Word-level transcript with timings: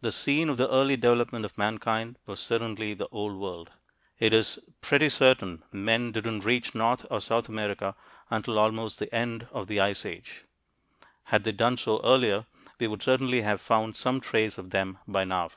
The 0.00 0.10
scene 0.10 0.48
of 0.48 0.56
the 0.56 0.68
early 0.70 0.96
development 0.96 1.44
of 1.44 1.56
mankind 1.56 2.18
was 2.26 2.40
certainly 2.40 2.94
the 2.94 3.06
Old 3.10 3.36
World. 3.38 3.70
It 4.18 4.34
is 4.34 4.58
pretty 4.80 5.08
certain 5.08 5.62
men 5.70 6.10
didn't 6.10 6.44
reach 6.44 6.74
North 6.74 7.06
or 7.12 7.20
South 7.20 7.48
America 7.48 7.94
until 8.28 8.58
almost 8.58 8.98
the 8.98 9.14
end 9.14 9.46
of 9.52 9.68
the 9.68 9.78
Ice 9.78 10.04
Age 10.04 10.42
had 11.26 11.44
they 11.44 11.52
done 11.52 11.76
so 11.76 12.00
earlier 12.02 12.46
we 12.80 12.88
would 12.88 13.04
certainly 13.04 13.42
have 13.42 13.60
found 13.60 13.94
some 13.96 14.20
trace 14.20 14.58
of 14.58 14.70
them 14.70 14.98
by 15.06 15.22
now. 15.22 15.50